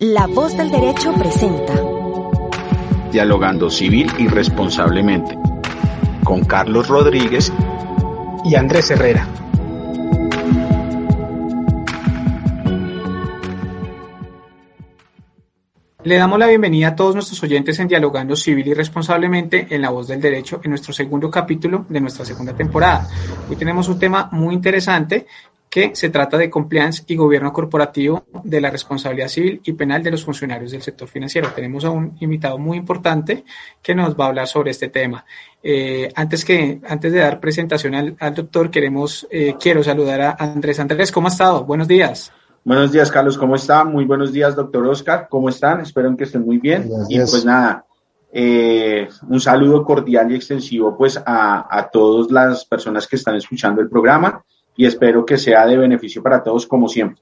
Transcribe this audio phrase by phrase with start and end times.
[0.00, 1.74] La voz del derecho presenta.
[3.10, 5.36] Dialogando civil y responsablemente.
[6.22, 7.52] Con Carlos Rodríguez
[8.44, 9.26] y Andrés Herrera.
[16.04, 19.90] Le damos la bienvenida a todos nuestros oyentes en Dialogando Civil y Responsablemente en La
[19.90, 23.08] Voz del Derecho en nuestro segundo capítulo de nuestra segunda temporada.
[23.50, 25.26] Hoy tenemos un tema muy interesante
[25.70, 30.10] que se trata de compliance y gobierno corporativo de la responsabilidad civil y penal de
[30.10, 31.50] los funcionarios del sector financiero.
[31.54, 33.44] Tenemos a un invitado muy importante
[33.82, 35.24] que nos va a hablar sobre este tema.
[35.62, 40.80] Eh, antes, que, antes de dar presentación al, doctor, queremos, eh, quiero saludar a Andrés.
[40.80, 41.64] Andrés, ¿cómo ha estado?
[41.64, 42.32] Buenos días.
[42.64, 43.84] Buenos días, Carlos, ¿cómo está?
[43.84, 45.80] Muy buenos días, doctor Oscar, ¿cómo están?
[45.80, 46.88] Espero que estén muy bien.
[47.08, 47.84] Y pues nada,
[48.30, 53.80] eh, un saludo cordial y extensivo pues a, a todas las personas que están escuchando
[53.80, 54.44] el programa
[54.78, 57.20] y espero que sea de beneficio para todos como siempre.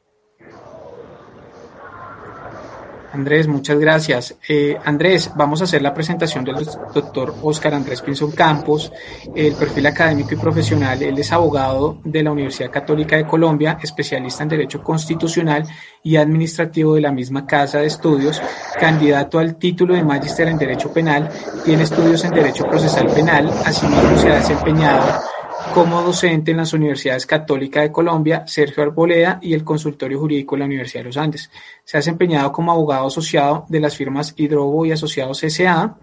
[3.14, 4.36] Andrés, muchas gracias.
[4.46, 6.56] Eh, Andrés, vamos a hacer la presentación del
[6.92, 8.92] doctor Oscar Andrés Pinzón Campos,
[9.34, 11.02] el perfil académico y profesional.
[11.02, 15.64] Él es abogado de la Universidad Católica de Colombia, especialista en Derecho Constitucional
[16.02, 18.42] y Administrativo de la misma Casa de Estudios,
[18.78, 21.30] candidato al título de Magíster en Derecho Penal,
[21.64, 25.35] tiene estudios en Derecho Procesal Penal, asimismo se ha desempeñado
[25.76, 30.60] como docente en las Universidades Católica de Colombia, Sergio Arboleda y el Consultorio Jurídico de
[30.60, 31.50] la Universidad de los Andes.
[31.84, 35.98] Se ha desempeñado como abogado asociado de las firmas Hidrobo y Asociados S.A.,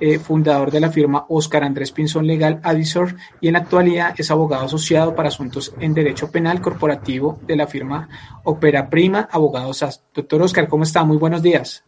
[0.00, 4.30] eh, fundador de la firma Oscar Andrés Pinzón Legal Advisor y en la actualidad es
[4.30, 8.08] abogado asociado para asuntos en Derecho Penal Corporativo de la firma
[8.44, 10.04] Opera Prima Abogados SAS.
[10.14, 11.04] Doctor Oscar, ¿cómo está?
[11.04, 11.84] Muy buenos días.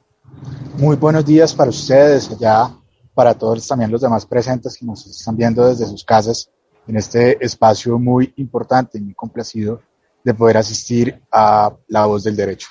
[0.77, 2.71] Muy buenos días para ustedes, ya
[3.15, 6.51] para todos también los demás presentes que nos están viendo desde sus casas
[6.91, 9.81] en este espacio muy importante y muy complacido
[10.25, 12.69] de poder asistir a La Voz del Derecho.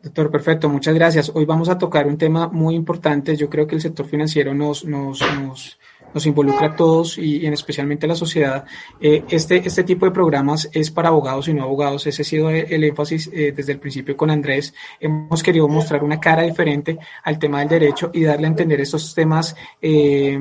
[0.00, 1.32] Doctor, perfecto, muchas gracias.
[1.34, 3.36] Hoy vamos a tocar un tema muy importante.
[3.36, 5.78] Yo creo que el sector financiero nos, nos, nos
[6.14, 8.64] nos involucra a todos y, en especialmente a la sociedad.
[9.00, 12.06] Eh, este, este tipo de programas es para abogados y no abogados.
[12.06, 14.72] Ese ha sido el énfasis eh, desde el principio con Andrés.
[15.00, 19.14] Hemos querido mostrar una cara diferente al tema del derecho y darle a entender estos
[19.14, 20.38] temas eh,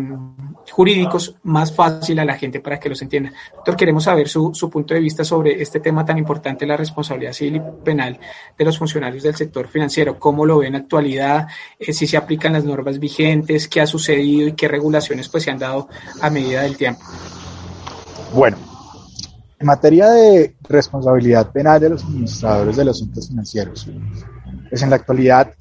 [0.71, 3.33] jurídicos más fácil a la gente para que los entienda.
[3.55, 7.33] Doctor, queremos saber su, su punto de vista sobre este tema tan importante, la responsabilidad
[7.33, 8.19] civil y penal
[8.57, 10.19] de los funcionarios del sector financiero.
[10.19, 11.47] ¿Cómo lo ve en actualidad?
[11.79, 15.59] si se aplican las normas vigentes, qué ha sucedido y qué regulaciones pues se han
[16.21, 17.01] a medida del tiempo?
[18.33, 18.57] Bueno,
[19.59, 23.87] en materia de responsabilidad penal de los administradores de los asuntos financieros,
[24.69, 25.53] pues en la actualidad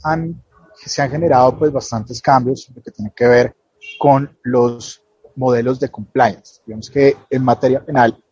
[0.74, 3.56] se han generado pues bastantes cambios que tiene que ver
[3.98, 5.02] con los
[5.36, 6.60] modelos de compliance.
[6.66, 8.22] Digamos que en materia penal,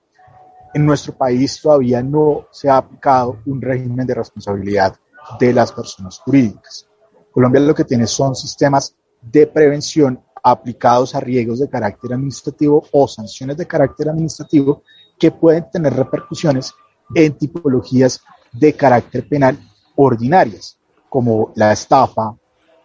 [0.74, 4.96] en nuestro país todavía no se ha aplicado un régimen de responsabilidad
[5.38, 6.88] de las personas jurídicas.
[7.30, 13.08] Colombia lo que tiene son sistemas de prevención aplicados a riesgos de carácter administrativo o
[13.08, 14.82] sanciones de carácter administrativo
[15.18, 16.72] que pueden tener repercusiones
[17.14, 19.58] en tipologías de carácter penal
[19.96, 22.34] ordinarias, como la estafa,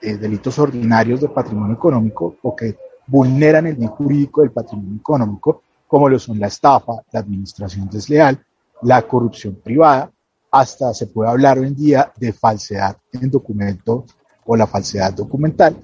[0.01, 2.77] eh, delitos ordinarios de patrimonio económico o que
[3.07, 8.43] vulneran el bien jurídico del patrimonio económico, como lo son la estafa, la administración desleal,
[8.81, 10.11] la corrupción privada,
[10.51, 14.05] hasta se puede hablar hoy en día de falsedad en documento
[14.45, 15.75] o la falsedad documental,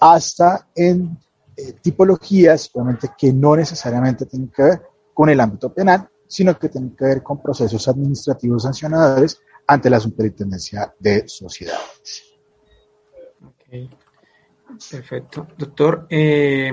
[0.00, 1.18] hasta en
[1.56, 4.82] eh, tipologías, obviamente, que no necesariamente tienen que ver
[5.12, 10.00] con el ámbito penal, sino que tienen que ver con procesos administrativos sancionadores ante la
[10.00, 12.24] Superintendencia de Sociedades.
[14.90, 15.48] Perfecto.
[15.56, 16.70] Doctor, eh,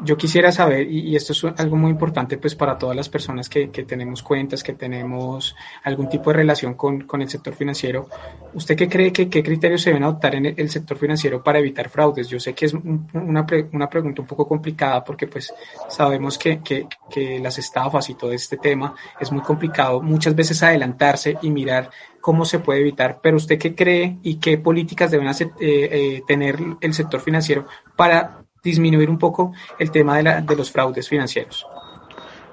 [0.00, 3.70] yo quisiera saber, y, esto es algo muy importante pues para todas las personas que,
[3.70, 8.08] que tenemos cuentas, que tenemos algún tipo de relación con, con el sector financiero,
[8.54, 11.88] ¿usted qué cree que qué criterios se deben adoptar en el, sector financiero para evitar
[11.88, 12.28] fraudes?
[12.28, 15.52] Yo sé que es una, una pregunta un poco complicada porque pues
[15.88, 20.62] sabemos que, que, que las estafas y todo este tema es muy complicado muchas veces
[20.62, 21.90] adelantarse y mirar
[22.20, 26.22] cómo se puede evitar, pero usted qué cree y qué políticas deben hacer, eh, eh,
[26.26, 31.66] tener el sector financiero para disminuir un poco el tema de, de los fraudes financieros?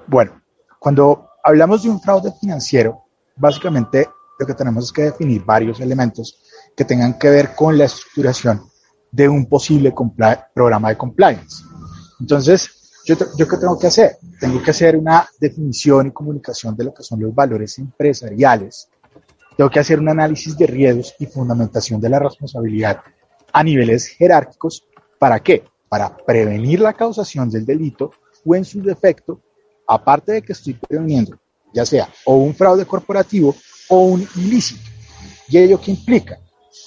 [0.06, 0.40] Bueno,
[0.78, 3.04] cuando hablamos de un fraude financiero,
[3.36, 4.08] básicamente
[4.38, 6.40] lo que tenemos es que definir varios elementos
[6.76, 8.62] que tengan que ver con la estructuración
[9.10, 9.94] de un posible
[10.54, 11.62] programa de compliance.
[12.18, 14.16] Entonces, yo qué tengo que hacer?
[14.40, 18.88] Tengo que hacer una definición y comunicación de lo que son los valores empresariales.
[19.56, 23.00] Tengo que hacer un análisis de riesgos y fundamentación de la responsabilidad
[23.52, 24.86] a niveles jerárquicos.
[25.18, 25.64] ¿Para qué?
[25.94, 28.10] Para prevenir la causación del delito
[28.44, 29.40] o en su defecto,
[29.86, 31.38] aparte de que estoy preveniendo,
[31.72, 33.54] ya sea o un fraude corporativo
[33.88, 34.90] o un ilícito.
[35.48, 36.40] ¿Y ello qué implica?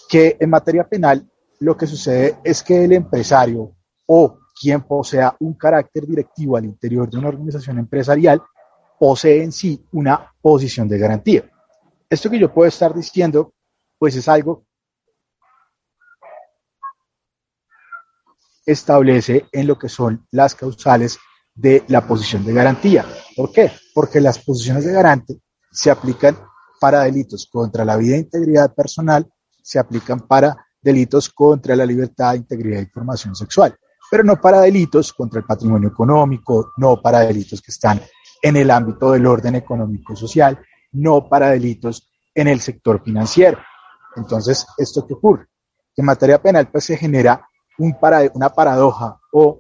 [0.10, 1.26] Que en materia penal
[1.62, 3.72] lo que sucede es que el empresario
[4.08, 8.42] o quien posea un carácter directivo al interior de una organización empresarial
[9.00, 11.50] posee en sí una posición de garantía.
[12.10, 13.54] Esto que yo puedo estar diciendo,
[13.98, 14.66] pues es algo
[18.68, 21.18] establece en lo que son las causales
[21.56, 23.06] de la posición de garantía.
[23.36, 23.72] ¿Por qué?
[23.96, 25.40] Porque las posiciones de garante
[25.72, 26.38] se aplican
[26.80, 29.26] para delitos contra la vida e integridad personal,
[29.64, 33.76] se aplican para delitos contra la libertad, integridad y formación sexual,
[34.12, 38.02] pero no para delitos contra el patrimonio económico, no para delitos que están
[38.42, 40.60] en el ámbito del orden económico y social,
[40.92, 43.60] no para delitos en el sector financiero.
[44.16, 45.48] Entonces, ¿esto qué ocurre?
[45.96, 47.48] En materia penal, pues se genera
[47.78, 49.60] un para, una paradoja o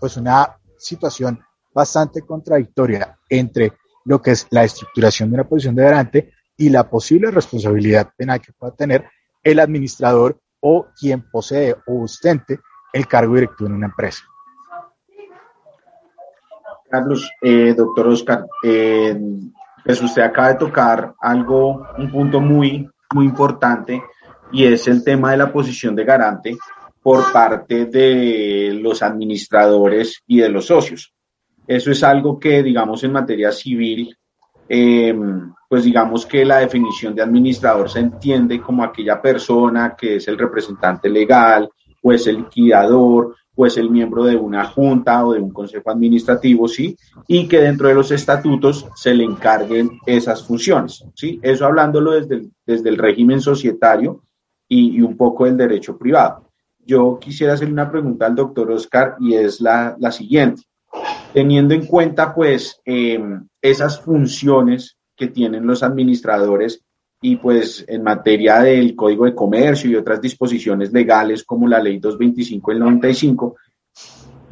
[0.00, 1.40] pues una situación
[1.74, 3.72] bastante contradictoria entre
[4.04, 8.40] lo que es la estructuración de una posición de garante y la posible responsabilidad penal
[8.40, 9.06] que pueda tener
[9.42, 12.60] el administrador o quien posee o ostente
[12.92, 14.22] el cargo directivo en una empresa.
[16.88, 19.18] Carlos, eh, doctor Oscar, eh,
[19.84, 24.02] pues usted acaba de tocar algo, un punto muy, muy importante
[24.52, 26.56] y es el tema de la posición de garante
[27.04, 31.12] por parte de los administradores y de los socios.
[31.66, 34.16] Eso es algo que, digamos, en materia civil,
[34.66, 40.28] em, pues digamos que la definición de administrador se entiende como aquella persona que es
[40.28, 41.68] el representante legal
[42.02, 45.90] o es el liquidador o es el miembro de una junta o de un consejo
[45.90, 46.96] administrativo, ¿sí?
[47.28, 51.38] Y que dentro de los estatutos se le encarguen esas funciones, ¿sí?
[51.42, 54.22] Eso hablándolo desde el, desde el régimen societario
[54.66, 56.43] y, y un poco del derecho privado
[56.86, 60.62] yo quisiera hacerle una pregunta al doctor Oscar y es la, siguiente.
[61.32, 63.20] Teniendo en cuenta, pues, eh,
[63.60, 66.84] esas funciones que tienen los administradores
[67.20, 71.98] y, pues, en materia del Código de Comercio y otras disposiciones legales como la Ley
[71.98, 73.56] 225 del 95,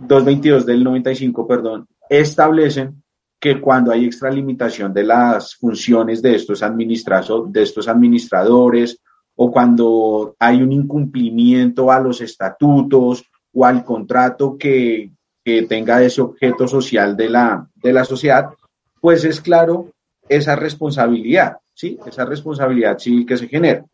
[0.00, 3.02] 222 del 95, perdón, establecen
[3.38, 9.00] que cuando hay extralimitación de las funciones de estos, de estos administradores
[9.44, 15.10] o cuando hay un incumplimiento a los estatutos o al contrato que,
[15.68, 18.50] tenga ese objeto social de la, de la sociedad,
[19.00, 19.88] pues es claro
[20.28, 21.98] esa responsabilidad, ¿sí?
[22.06, 23.84] Esa responsabilidad civil que se genera.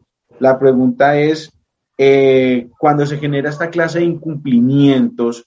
[0.41, 1.51] La pregunta es,
[1.97, 5.47] eh, cuando se genera esta clase de incumplimientos,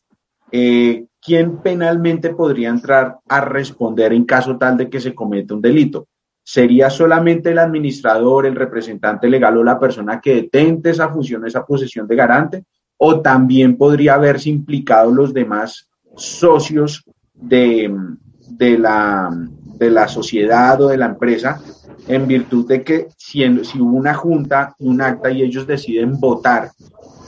[0.52, 5.62] eh, ¿quién penalmente podría entrar a responder en caso tal de que se cometa un
[5.62, 6.08] delito?
[6.52, 11.66] Sería solamente el administrador, el representante legal o la persona que detente esa función, esa
[11.66, 12.66] posesión de garante,
[12.98, 15.88] o también podría haberse implicado los demás
[16.18, 17.90] socios de,
[18.50, 19.30] de, la,
[19.78, 21.62] de la sociedad o de la empresa,
[22.06, 26.72] en virtud de que si, si hubo una junta, un acta y ellos deciden votar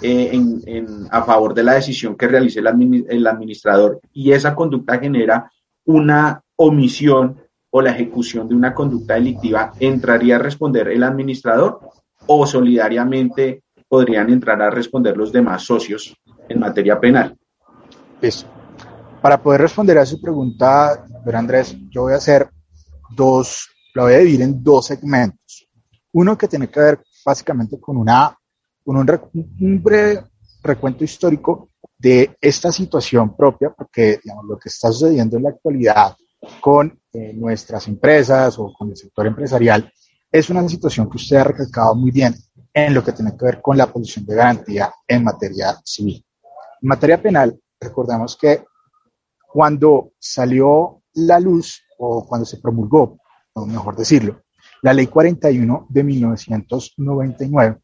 [0.02, 5.00] eh, en, en, a favor de la decisión que realice el administrador y esa conducta
[5.00, 5.50] genera
[5.86, 7.38] una omisión
[7.76, 11.80] o la ejecución de una conducta delictiva, ¿entraría a responder el administrador
[12.28, 16.16] o solidariamente podrían entrar a responder los demás socios
[16.48, 17.36] en materia penal?
[18.22, 18.46] Eso.
[19.24, 22.48] Para poder responder a su pregunta, doctor Andrés, yo voy a hacer
[23.10, 25.68] dos, lo voy a dividir en dos segmentos.
[26.12, 28.38] Uno que tiene que ver básicamente con, una,
[28.86, 30.26] con un, un breve
[30.62, 36.16] recuento histórico de esta situación propia, porque digamos, lo que está sucediendo en la actualidad
[36.60, 39.92] con eh, nuestras empresas o con el sector empresarial,
[40.32, 42.36] es una situación que usted ha recalcado muy bien
[42.74, 46.26] en lo que tiene que ver con la posición de garantía en materia civil.
[46.82, 48.64] En materia penal, recordemos que
[49.48, 53.20] cuando salió la luz o cuando se promulgó,
[53.54, 54.42] o mejor decirlo,
[54.82, 57.78] la ley 41 de 1999,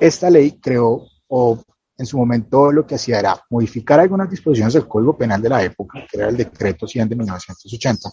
[0.00, 1.58] esta ley creó o
[1.96, 5.62] en su momento lo que hacía era modificar algunas disposiciones del Código Penal de la
[5.62, 8.10] época, que era el decreto 100 de 1980,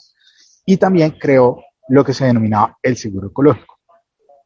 [0.66, 1.58] y también creó
[1.90, 3.80] lo que se denominaba el seguro ecológico.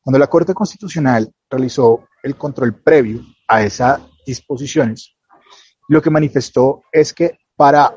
[0.02, 5.16] Cuando la Corte Constitucional realizó el control previo a esas disposiciones,
[5.88, 7.96] lo que manifestó es que para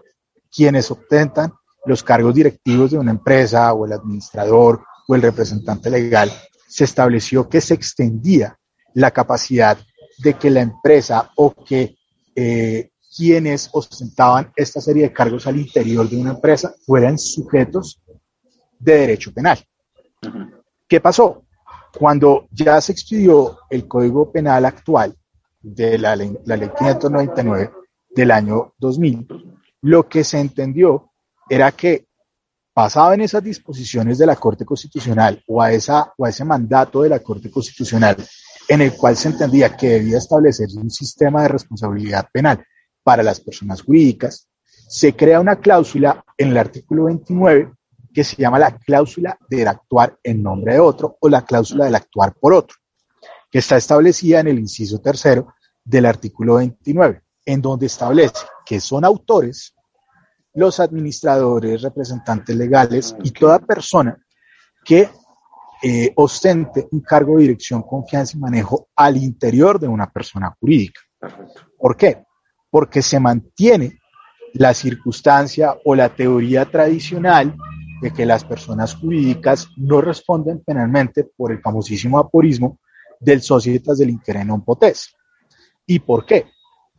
[0.50, 1.52] quienes obtentan
[1.85, 6.30] los cargos directivos de una empresa o el administrador o el representante legal,
[6.66, 8.59] se estableció que se extendía
[8.95, 9.78] la capacidad
[10.18, 11.96] de que la empresa o que
[12.34, 18.00] eh, quienes ostentaban esta serie de cargos al interior de una empresa fueran sujetos
[18.78, 19.58] de derecho penal.
[20.87, 21.44] ¿Qué pasó?
[21.98, 25.16] Cuando ya se expidió el Código Penal actual
[25.60, 27.72] de la ley, la ley 599
[28.10, 29.26] del año 2000,
[29.82, 31.10] lo que se entendió
[31.48, 32.06] era que
[32.75, 37.02] basado en esas disposiciones de la Corte Constitucional o a, esa, o a ese mandato
[37.02, 38.16] de la Corte Constitucional
[38.68, 42.64] en el cual se entendía que debía establecerse un sistema de responsabilidad penal
[43.02, 47.72] para las personas jurídicas, se crea una cláusula en el artículo 29
[48.12, 51.94] que se llama la cláusula del actuar en nombre de otro o la cláusula del
[51.94, 52.76] actuar por otro,
[53.50, 59.04] que está establecida en el inciso tercero del artículo 29, en donde establece que son
[59.04, 59.75] autores
[60.54, 64.18] los administradores, representantes legales y toda persona
[64.84, 65.08] que
[65.82, 71.00] eh, ostente un cargo de dirección, confianza y manejo al interior de una persona jurídica.
[71.78, 72.25] ¿Por qué?
[72.70, 73.99] Porque se mantiene
[74.54, 77.54] la circunstancia o la teoría tradicional
[78.00, 82.78] de que las personas jurídicas no responden penalmente por el famosísimo aporismo
[83.20, 85.14] del societas del inquere non potes.
[85.87, 86.47] ¿Y por qué?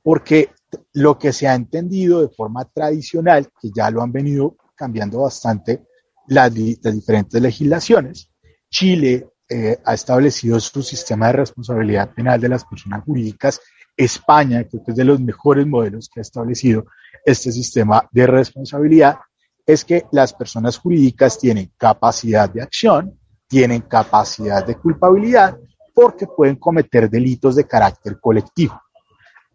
[0.03, 0.51] Porque
[0.93, 5.85] lo que se ha entendido de forma tradicional, que ya lo han venido cambiando bastante
[6.27, 8.28] las, diferentes legislaciones,
[8.69, 13.59] Chile eh, ha establecido su sistema de responsabilidad penal de las personas jurídicas.
[13.97, 16.85] España, creo que es de los mejores modelos que ha establecido
[17.25, 19.17] este sistema de responsabilidad,
[19.65, 25.57] es que las personas jurídicas tienen capacidad de acción, tienen capacidad de culpabilidad,
[25.93, 28.79] porque pueden cometer delitos de carácter colectivo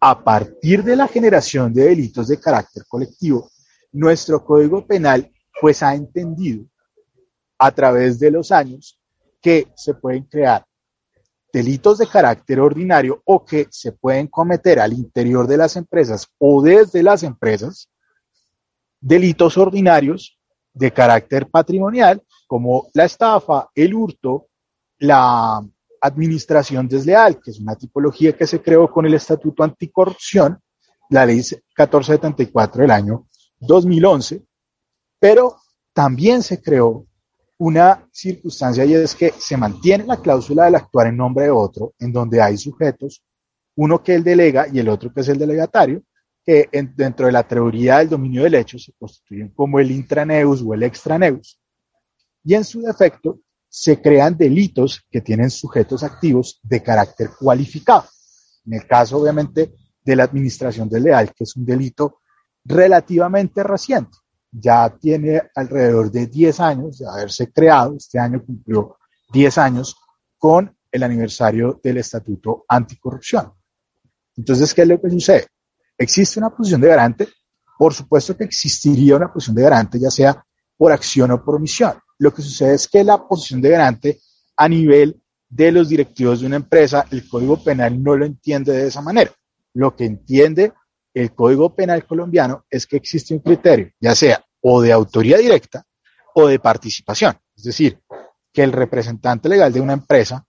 [0.06, 3.50] a partir de la generación de delitos de carácter colectivo,
[3.90, 6.66] nuestro Código Penal pues ha entendido
[7.59, 9.00] a través de los años
[9.45, 10.65] que se pueden crear
[11.53, 16.63] delitos de carácter ordinario o que se pueden cometer al interior de las empresas o
[16.63, 17.91] desde las empresas,
[18.99, 20.39] delitos ordinarios
[20.73, 24.49] de carácter patrimonial como la estafa, el hurto,
[25.01, 25.63] la
[26.01, 30.59] administración desleal, que es una tipología que se creó con el Estatuto Anticorrupción,
[31.11, 33.27] la ley 1474 del año
[33.61, 34.43] 2011,
[35.19, 35.57] pero
[35.93, 37.07] también se creó
[37.58, 41.94] una circunstancia y es que se mantiene la cláusula del actuar en nombre de otro,
[41.99, 43.23] en donde hay sujetos,
[43.76, 46.02] uno que el delega y el otro que es el delegatario,
[46.44, 50.75] que dentro de la teoría del dominio del hecho se constituyen como el intraneus o
[50.75, 51.58] el extraneus.
[52.44, 53.40] Y en su defecto,
[53.76, 58.04] se crean delitos que tienen sujetos activos de carácter cualificado.
[58.64, 62.20] En el caso, obviamente, de la administración desleal, que es un delito
[62.64, 64.16] relativamente reciente.
[64.56, 68.99] Ya tiene alrededor de 10 años de haberse creado, este año cumplió
[69.32, 69.96] 10 años
[70.38, 73.52] con el aniversario del Estatuto Anticorrupción.
[74.37, 75.49] Entonces, ¿qué es lo que sucede?
[75.99, 77.28] ¿Existe una posición de garante?
[77.76, 80.44] Por supuesto que existiría una posición de garante, ya sea
[80.76, 81.94] por acción o por omisión.
[82.18, 84.20] Lo que sucede es que la posición de garante
[84.56, 88.87] a nivel de los directivos de una empresa, el Código Penal no lo entiende de
[88.87, 89.32] esa manera.
[89.73, 90.73] Lo que entiende
[91.14, 95.87] el Código Penal colombiano es que existe un criterio, ya sea o de autoría directa
[96.35, 97.38] o de participación.
[97.56, 98.00] Es decir,
[98.52, 100.44] que el representante legal de una empresa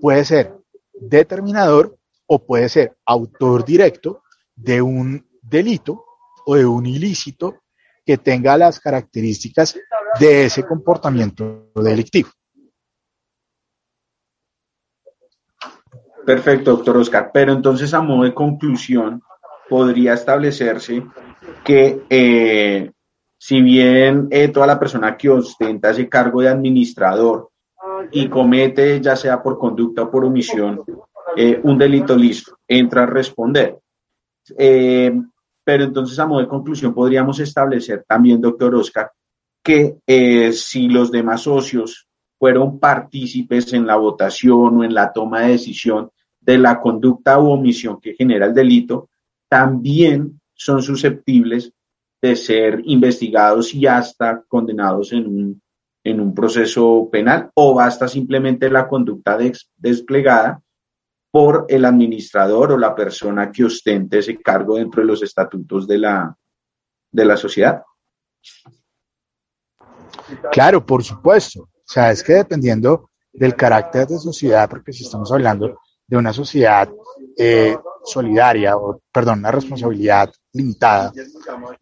[0.00, 0.54] puede ser
[0.92, 1.96] determinador
[2.26, 4.22] o puede ser autor directo
[4.54, 6.04] de un delito
[6.46, 7.62] o de un ilícito
[8.04, 9.78] que tenga las características
[10.18, 12.30] de ese comportamiento delictivo.
[16.24, 17.30] Perfecto, doctor Oscar.
[17.32, 19.22] Pero entonces, a modo de conclusión,
[19.68, 21.04] podría establecerse
[21.64, 22.90] que eh,
[23.36, 27.50] si bien eh, toda la persona que ostenta ese cargo de administrador
[28.10, 30.82] y comete, ya sea por conducta o por omisión,
[31.36, 33.78] eh, un delito listo, entra a responder.
[34.56, 39.10] pero entonces, a modo de conclusión, podríamos establecer también, doctor Oscar,
[39.62, 39.98] que
[40.52, 42.08] si los demás socios
[42.38, 46.10] fueron partícipes en la votación o en la toma de decisión
[46.40, 49.10] de la conducta u omisión que genera el delito,
[49.48, 51.72] también son susceptibles
[52.20, 55.62] de ser investigados y hasta condenados en un,
[56.02, 59.38] en un proceso penal o basta simplemente la conducta
[59.76, 60.60] desplegada
[61.30, 65.98] por el administrador o la persona que ostente ese cargo dentro de los estatutos de
[65.98, 66.36] la,
[67.12, 67.82] de la sociedad.
[70.50, 71.62] Claro, por supuesto.
[71.62, 76.32] O sea, es que dependiendo del carácter de sociedad, porque si estamos hablando de una
[76.32, 76.90] sociedad
[77.36, 81.12] eh, solidaria, o perdón, una responsabilidad limitada,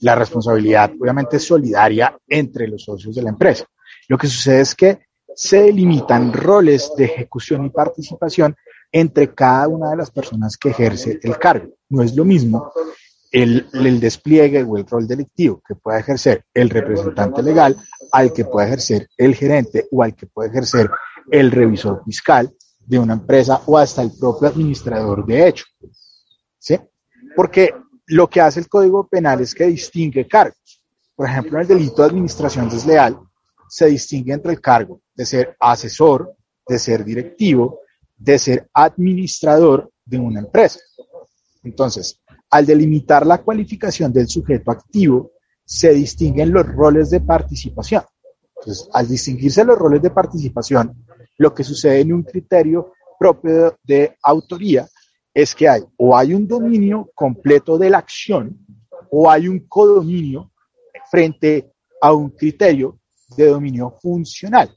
[0.00, 3.64] la responsabilidad obviamente solidaria entre los socios de la empresa.
[4.08, 8.56] Lo que sucede es que se delimitan roles de ejecución y participación
[8.90, 11.68] entre cada una de las personas que ejerce el cargo.
[11.88, 12.72] No es lo mismo
[13.32, 17.76] el, despliegue o el rol delictivo que pueda ejercer el representante legal
[18.12, 20.90] al que pueda ejercer el gerente o al que puede ejercer
[21.30, 22.50] el revisor fiscal
[22.86, 25.64] de una empresa o hasta el propio administrador de hecho.
[26.58, 26.78] ¿Sí?
[27.34, 27.74] Porque
[28.06, 30.82] lo que hace el Código Penal es que distingue cargos.
[31.14, 33.18] Por ejemplo, en el delito de administración desleal,
[33.68, 36.34] se distingue entre el cargo de ser asesor,
[36.66, 37.80] de ser directivo,
[38.16, 40.80] de ser administrador de una empresa.
[41.64, 45.32] Entonces, al delimitar la cualificación del sujeto activo,
[45.64, 48.04] se distinguen los roles de participación.
[48.60, 51.05] Entonces, al distinguirse los roles de participación,
[51.38, 54.86] lo que sucede en un criterio propio de autoría
[55.32, 58.58] es que hay o hay un dominio completo de la acción
[59.10, 60.52] o hay un codominio
[61.10, 62.98] frente a un criterio
[63.36, 64.74] de dominio funcional.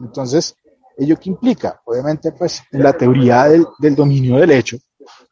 [0.00, 0.56] Entonces,
[0.96, 1.80] ¿ello qué implica?
[1.84, 4.78] Obviamente, pues, en la teoría del, del dominio del hecho,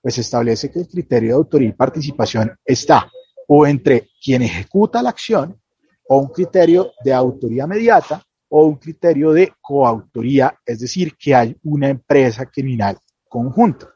[0.00, 3.11] pues establece que el criterio de autoría y participación está
[3.49, 5.61] o entre quien ejecuta la acción
[6.09, 8.23] o un criterio de autoría mediata
[8.54, 13.88] o un criterio de coautoría, es decir, que hay una empresa criminal conjunta.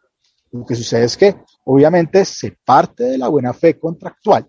[0.51, 4.49] Lo que sucede es que obviamente se parte de la buena fe contractual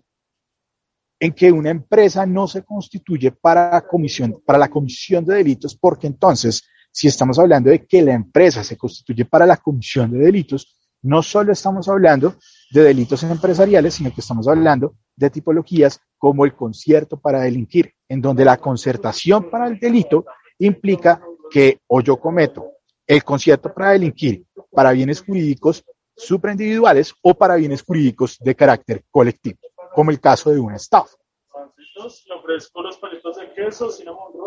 [1.20, 6.06] en que una empresa no se constituye para, comisión, para la comisión de delitos, porque
[6.06, 10.74] entonces, si estamos hablando de que la empresa se constituye para la comisión de delitos,
[11.02, 12.36] no solo estamos hablando
[12.70, 18.20] de delitos empresariales, sino que estamos hablando de tipologías como el concierto para delinquir, en
[18.20, 20.24] donde la concertación para el delito
[20.58, 21.20] implica
[21.50, 22.72] que o yo cometo
[23.06, 25.84] el concierto para delinquir para bienes jurídicos
[26.16, 29.58] supraindividuales o para bienes jurídicos de carácter colectivo,
[29.92, 31.16] como el caso de un estafa.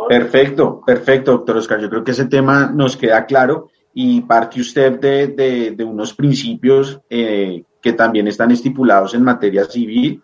[0.07, 1.81] Perfecto, perfecto, doctor Oscar.
[1.81, 7.01] Yo creo que ese tema nos queda claro y parte usted de, de, unos principios
[7.09, 10.23] eh, que también están estipulados en materia civil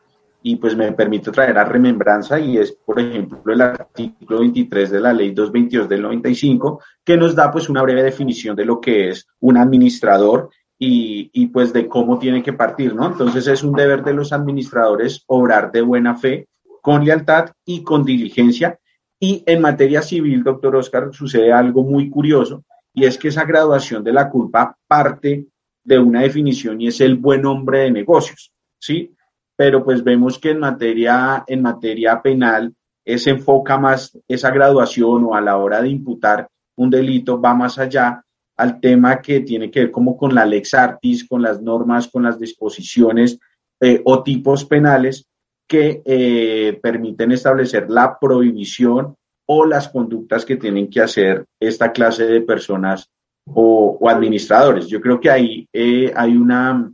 [0.49, 5.01] y pues me permito traer a remembranza y es, por ejemplo, el artículo 23 de
[5.01, 9.09] la ley 222 del 95, que nos da pues una breve definición de lo que
[9.09, 10.49] es un administrador
[10.79, 13.07] y, y pues de cómo tiene que partir, ¿no?
[13.07, 16.47] Entonces es un deber de los administradores obrar de buena fe,
[16.81, 18.79] con lealtad y con diligencia.
[19.19, 22.63] Y en materia civil, doctor Oscar, sucede algo muy curioso
[22.93, 25.45] y es que esa graduación de la culpa parte
[25.83, 29.13] de una definición y es el buen hombre de negocios, ¿sí?
[29.57, 32.73] Pero pues vemos que en materia, en materia penal
[33.05, 37.77] se enfoca más esa graduación o a la hora de imputar un delito va más
[37.79, 38.23] allá
[38.55, 42.23] al tema que tiene que ver como con la lex artis, con las normas, con
[42.23, 43.39] las disposiciones
[43.79, 45.27] eh, o tipos penales
[45.67, 49.15] que eh, permiten establecer la prohibición
[49.47, 53.09] o las conductas que tienen que hacer esta clase de personas
[53.45, 54.87] o, administradores.
[54.87, 56.91] Yo creo que ahí eh, hay, una,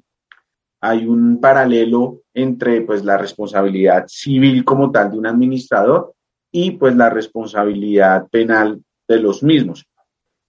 [0.83, 6.13] hay un paralelo entre pues, la responsabilidad civil como tal de un administrador
[6.51, 9.85] y pues la responsabilidad penal de los mismos.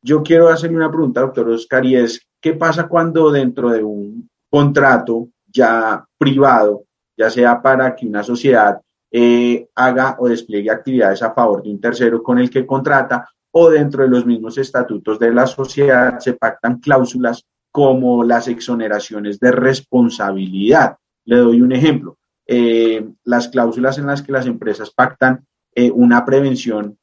[0.03, 4.29] Yo quiero hacerle una pregunta, doctor Oscar, y es, ¿qué pasa cuando dentro de un
[4.51, 6.83] contrato ya privado,
[7.17, 8.81] ya sea para que una sociedad
[9.13, 13.71] eh, haga o despliegue actividades a favor de un tercero con el que contrata o
[13.71, 19.51] dentro de los mismos estatutos de la sociedad se pactan cláusulas como las exoneraciones de
[19.51, 20.97] responsabilidad.
[21.25, 22.19] Le doy un ejemplo.
[22.47, 26.97] Eh, las cláusulas en las que las empresas pactan eh, una prevención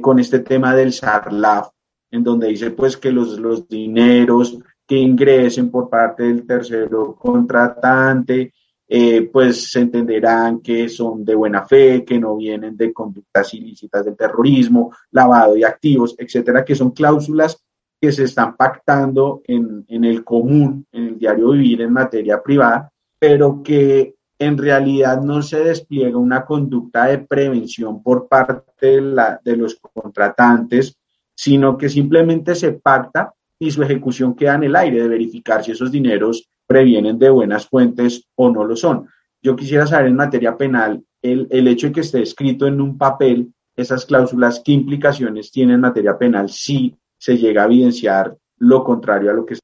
[0.00, 1.68] con este tema del SARLAF,
[2.10, 8.54] en donde dice pues que los, los dineros que ingresen por parte del tercero contratante
[8.90, 14.02] eh, pues se entenderán que son de buena fe, que no vienen de conductas ilícitas
[14.06, 17.62] del terrorismo, lavado de activos, etcétera, que son cláusulas
[18.00, 22.90] que se están pactando en, en el común, en el diario vivir en materia privada,
[23.18, 29.40] pero que en realidad no se despliega una conducta de prevención por parte de, la,
[29.44, 30.96] de los contratantes,
[31.34, 35.72] sino que simplemente se pacta y su ejecución queda en el aire de verificar si
[35.72, 39.08] esos dineros previenen de buenas fuentes o no lo son.
[39.42, 42.96] Yo quisiera saber en materia penal el, el hecho de que esté escrito en un
[42.96, 48.84] papel esas cláusulas, qué implicaciones tiene en materia penal si se llega a evidenciar lo
[48.84, 49.56] contrario a lo que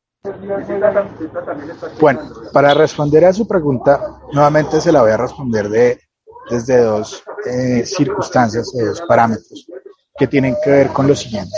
[2.00, 2.20] bueno,
[2.52, 6.00] para responder a su pregunta, nuevamente se la voy a responder de,
[6.50, 9.66] desde dos eh, circunstancias, de dos parámetros
[10.16, 11.56] que tienen que ver con lo siguiente.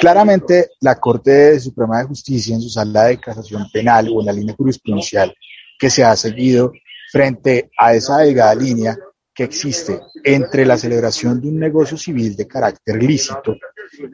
[0.00, 4.32] Claramente, la Corte Suprema de Justicia, en su sala de casación penal o en la
[4.32, 5.32] línea jurisprudencial
[5.78, 6.72] que se ha seguido
[7.12, 8.98] frente a esa delgada línea
[9.32, 13.56] que existe entre la celebración de un negocio civil de carácter lícito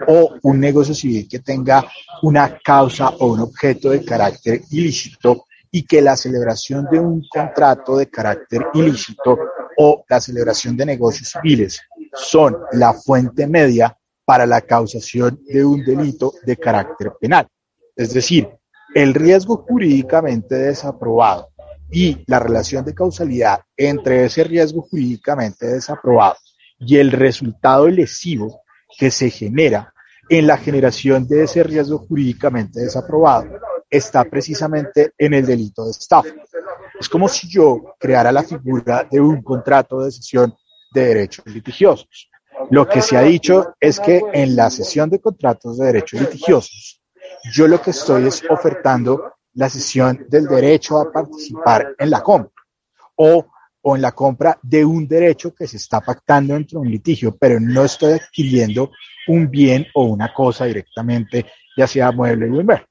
[0.06, 1.84] o un negocio civil que tenga
[2.22, 7.96] una causa o un objeto de carácter ilícito y que la celebración de un contrato
[7.96, 9.38] de carácter ilícito
[9.78, 11.80] o la celebración de negocios civiles
[12.14, 17.46] son la fuente media para la causación de un delito de carácter penal.
[17.94, 18.48] Es decir,
[18.94, 21.50] el riesgo jurídicamente desaprobado
[21.90, 26.36] y la relación de causalidad entre ese riesgo jurídicamente desaprobado
[26.78, 28.62] y el resultado lesivo
[28.98, 29.92] que se genera
[30.28, 36.34] en la generación de ese riesgo jurídicamente desaprobado está precisamente en el delito de estafa.
[36.98, 40.54] Es como si yo creara la figura de un contrato de cesión
[40.92, 42.30] de derechos litigiosos.
[42.70, 47.00] Lo que se ha dicho es que en la sesión de contratos de derechos litigiosos,
[47.52, 52.50] yo lo que estoy es ofertando la cesión del derecho a participar en la compra
[53.16, 53.46] o,
[53.88, 57.36] o en la compra de un derecho que se está pactando dentro de un litigio,
[57.36, 58.90] pero no estoy adquiriendo
[59.28, 61.46] un bien o una cosa directamente,
[61.76, 62.84] ya sea mueble o inmueble.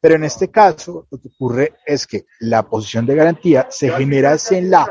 [0.00, 4.36] Pero en este caso, lo que ocurre es que la posición de garantía se genera
[4.52, 4.88] en la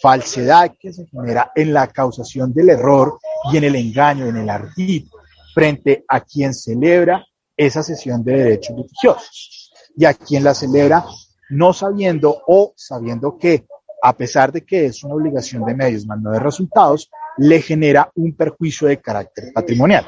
[0.00, 3.18] falsedad que se genera en la causación del error
[3.52, 5.08] y en el engaño, en el ardid,
[5.52, 11.04] frente a quien celebra esa sesión de derechos litigiosos y a quien la celebra
[11.50, 13.66] no sabiendo o sabiendo que,
[14.06, 18.10] a pesar de que es una obligación de medios, más no de resultados, le genera
[18.14, 20.06] un perjuicio de carácter patrimonial.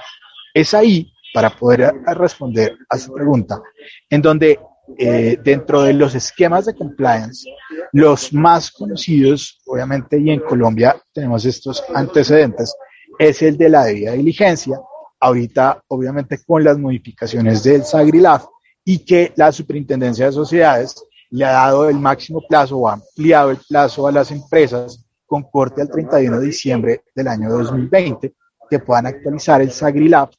[0.52, 3.62] Es ahí, para poder responder a su pregunta,
[4.10, 4.60] en donde
[4.98, 7.48] eh, dentro de los esquemas de compliance,
[7.92, 12.76] los más conocidos, obviamente, y en Colombia tenemos estos antecedentes,
[13.18, 14.78] es el de la debida diligencia,
[15.18, 18.44] ahorita obviamente con las modificaciones del SAGRILAF
[18.84, 23.50] y que la Superintendencia de Sociedades le ha dado el máximo plazo o ha ampliado
[23.50, 28.34] el plazo a las empresas con corte al 31 de diciembre del año 2020
[28.68, 30.30] que puedan actualizar el SAGRILAF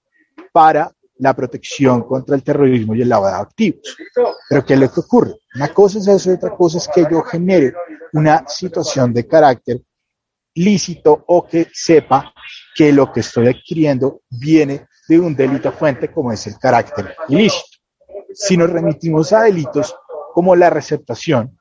[0.51, 3.97] para la protección contra el terrorismo y el lavado de activos.
[4.49, 5.35] Pero ¿qué es lo que ocurre?
[5.55, 7.73] Una cosa es eso y otra cosa es que yo genere
[8.13, 9.81] una situación de carácter
[10.55, 12.33] lícito o que sepa
[12.75, 17.77] que lo que estoy adquiriendo viene de un delito fuente como es el carácter ilícito.
[18.33, 19.95] Si nos remitimos a delitos
[20.37, 21.57] como la receptación,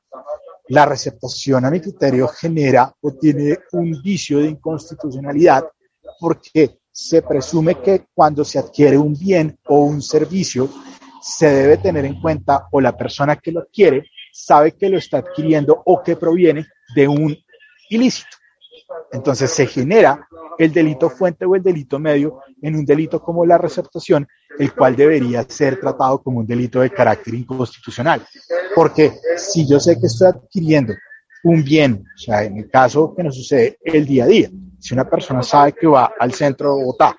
[0.67, 5.65] la receptación a mi criterio genera o tiene un vicio de inconstitucionalidad
[6.19, 10.69] porque se presume que cuando se adquiere un bien o un servicio,
[11.19, 15.17] se debe tener en cuenta o la persona que lo adquiere sabe que lo está
[15.17, 17.35] adquiriendo o que proviene de un
[17.89, 18.37] ilícito.
[19.11, 23.57] Entonces se genera el delito fuente o el delito medio en un delito como la
[23.57, 28.25] receptación, el cual debería ser tratado como un delito de carácter inconstitucional.
[28.75, 30.93] Porque si yo sé que estoy adquiriendo
[31.43, 34.93] un bien, o sea, en el caso que nos sucede el día a día, si
[34.93, 37.15] una persona sabe que va al centro de Bogotá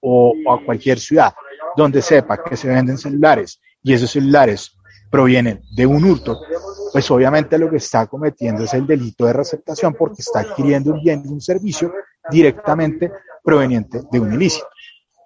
[0.00, 1.32] o, a cualquier ciudad
[1.76, 4.72] donde sepa que se venden celulares y esos celulares
[5.10, 6.40] provienen de un hurto,
[6.92, 11.02] pues obviamente lo que está cometiendo es el delito de receptación porque está adquiriendo un
[11.02, 11.92] bien y un servicio
[12.30, 14.66] directamente proveniente de un ilícito.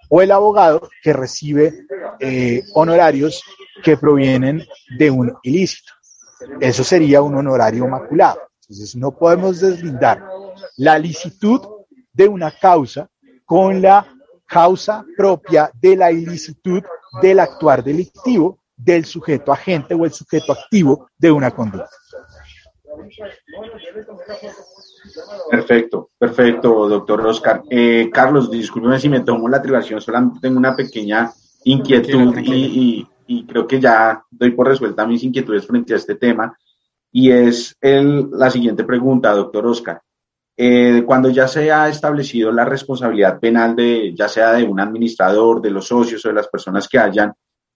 [0.08, 1.86] O el abogado que recibe
[2.20, 3.42] eh, honorarios
[3.82, 4.62] que provienen
[4.98, 5.92] de un ilícito.
[6.60, 8.40] Eso sería un honorario maculado.
[8.62, 10.22] Entonces no podemos deslindar
[10.76, 11.60] la licitud
[12.12, 13.08] de una causa
[13.44, 14.06] con la
[14.46, 16.82] causa propia de la ilicitud
[17.20, 21.88] del actuar delictivo del sujeto agente o el sujeto activo de una conducta.
[25.50, 27.62] Perfecto, perfecto, doctor Oscar.
[27.70, 31.30] Eh, Carlos, discúlpeme si me tomo la atribución, solamente tengo una pequeña
[31.64, 33.06] inquietud y,
[33.48, 36.56] creo que ya doy por resuelta mis inquietudes frente a este tema.
[37.10, 40.02] Y es el, la siguiente pregunta, doctor Oscar.
[40.56, 45.62] Eh, cuando ya se ha establecido la responsabilidad penal de, ya sea de un administrador,
[45.62, 47.32] de los socios o de las personas que hayan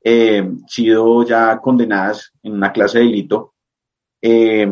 [0.09, 3.55] eh, sido ya condenadas en una clase de delito
[4.23, 4.65] eh,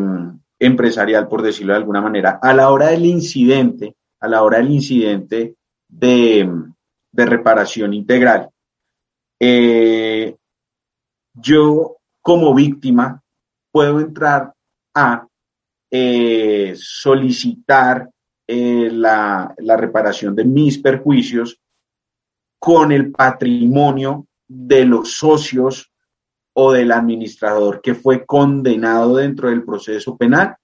[0.60, 4.70] empresarial, por decirlo de alguna manera, a la hora del incidente, a la hora del
[4.70, 5.56] incidente
[5.88, 6.48] de,
[7.10, 8.48] de reparación integral,
[11.34, 13.20] yo como víctima
[13.72, 14.54] puedo entrar
[14.94, 15.26] a
[15.90, 18.08] eh, solicitar
[18.46, 21.58] eh, la, la reparación de mis perjuicios
[22.60, 25.90] con el patrimonio de los socios
[26.54, 30.56] o del administrador que fue condenado dentro del proceso penal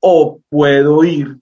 [0.00, 1.38] o puedo ir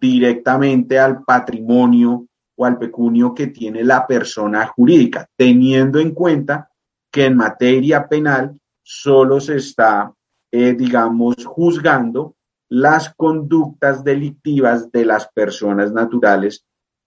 [0.00, 6.68] directamente al patrimonio o al pecunio que tiene la persona jurídica, teniendo en cuenta
[7.10, 10.12] que en materia penal solo se está,
[10.52, 12.36] eh, digamos, juzgando
[12.68, 16.64] las conductas delictivas de las personas naturales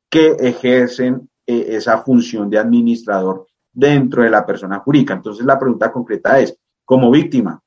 [0.09, 5.13] que ejercen eh, esa función de administrador dentro de la persona jurídica.
[5.13, 7.61] Entonces la pregunta concreta es, como víctima,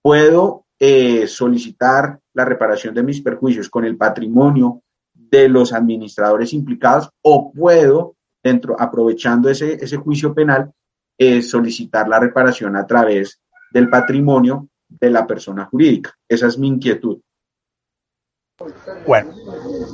[0.00, 7.10] ¿puedo eh, solicitar la reparación de mis perjuicios con el patrimonio de los administradores implicados
[7.20, 10.70] o puedo, dentro, aprovechando ese, ese juicio penal,
[11.18, 13.40] eh, solicitar la reparación a través
[13.72, 16.14] del patrimonio de la persona jurídica?
[16.28, 17.18] Esa es mi inquietud.
[19.04, 19.34] Bueno,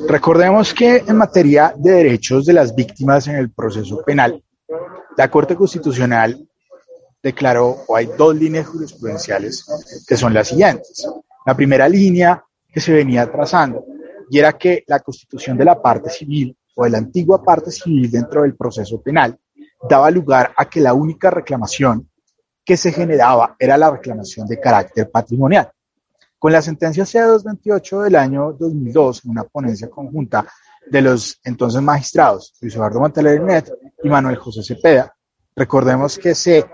[0.07, 4.43] recordemos que en materia de derechos de las víctimas en el proceso penal,
[5.17, 6.49] la Corte Constitucional
[7.23, 9.65] declaró, o hay dos líneas jurisprudenciales
[10.07, 11.07] que son las siguientes.
[11.47, 13.85] La primera línea que se venía trazando
[14.31, 18.11] y era que la constitución de la parte civil o de la antigua parte civil
[18.11, 19.39] dentro del proceso penal
[19.89, 22.09] daba lugar a que la única reclamación
[22.65, 25.71] que se generaba era la reclamación de carácter patrimonial.
[26.39, 30.47] Con la sentencia C228 del año 2002, en una ponencia conjunta
[30.91, 33.65] de los entonces magistrados Luis Eduardo Montaler
[34.03, 35.15] y Manuel José Cepeda,
[35.55, 36.65] recordemos que se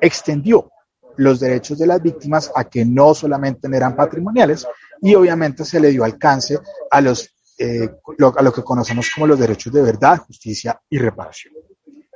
[0.00, 0.70] extendió
[1.16, 4.66] los derechos de las víctimas a que no solamente eran patrimoniales
[5.00, 6.58] y obviamente se le dio alcance
[6.90, 7.88] a los eh,
[8.36, 11.54] a lo que conocemos como los derechos de verdad, justicia y reparación.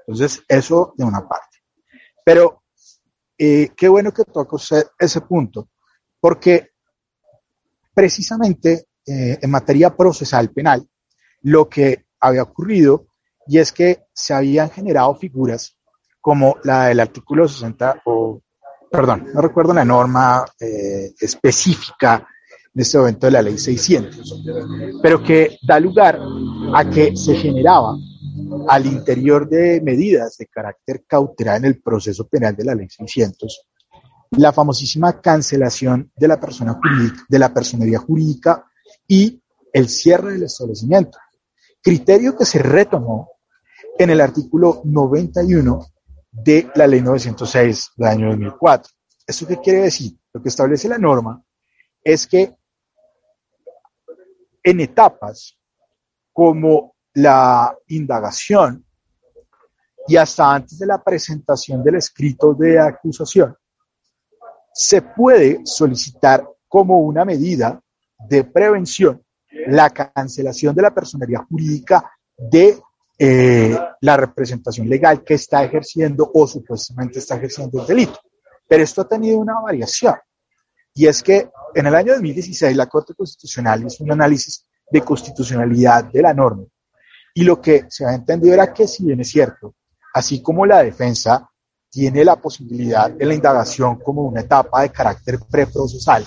[0.07, 1.59] Entonces, eso de una parte.
[2.23, 2.63] Pero
[3.39, 5.71] eh, qué bueno que toca usted ese punto,
[6.21, 6.73] porque
[7.95, 10.87] precisamente eh, en materia procesal penal,
[11.43, 13.07] lo que había ocurrido
[13.47, 15.77] y es que se habían generado figuras
[16.21, 18.43] como la del artículo 60, o
[18.91, 22.27] perdón, no recuerdo la norma eh, específica
[22.75, 24.45] en este momento de la ley 600,
[25.03, 26.21] pero que da lugar
[26.75, 27.97] a que se generaba
[28.69, 33.67] al interior de medidas de carácter cautelar en el proceso penal de la ley 600,
[34.33, 38.70] la famosísima cancelación de la persona jurídica, de la personería jurídica
[39.11, 39.43] y
[39.73, 41.19] el cierre del establecimiento.
[41.83, 43.33] Criterio que se retomó
[43.99, 45.85] en el artículo 91
[46.31, 48.93] de la ley 906 del año 2004.
[49.27, 50.17] ¿Esto qué quiere decir?
[50.33, 51.45] Lo que establece la norma
[52.05, 52.55] es que
[54.63, 55.59] en etapas
[56.33, 58.87] como la indagación
[60.07, 63.57] y hasta antes de la presentación del escrito de acusación,
[64.73, 67.83] se puede solicitar como una medida
[68.29, 69.23] de prevención
[69.67, 72.81] la cancelación de la personería jurídica de
[73.19, 78.19] eh, la representación legal que está ejerciendo o supuestamente está ejerciendo el delito.
[78.67, 80.15] Pero esto ha tenido una variación
[80.95, 86.05] y es que en el año 2016 la Corte Constitucional hizo un análisis de constitucionalidad
[86.05, 86.65] de la norma
[87.35, 89.75] y lo que se ha entendido era que si bien es cierto,
[90.15, 91.50] así como la defensa
[91.91, 96.25] tiene la posibilidad de la indagación como una etapa de carácter preprocesal,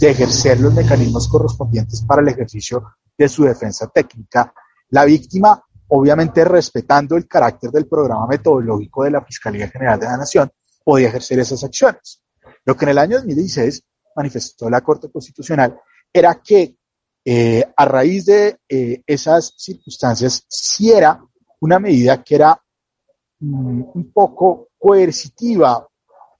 [0.00, 2.82] de ejercer los mecanismos correspondientes para el ejercicio
[3.16, 4.52] de su defensa técnica,
[4.90, 10.16] la víctima, obviamente respetando el carácter del programa metodológico de la Fiscalía General de la
[10.16, 10.50] Nación,
[10.82, 12.20] podía ejercer esas acciones.
[12.64, 13.82] Lo que en el año 2016
[14.16, 15.78] manifestó la Corte Constitucional
[16.12, 16.76] era que
[17.24, 21.24] eh, a raíz de eh, esas circunstancias, si era
[21.60, 22.60] una medida que era
[23.40, 25.88] mm, un poco coercitiva